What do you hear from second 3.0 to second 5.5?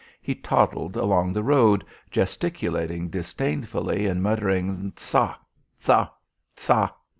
disdainfully and muttering: "Ca!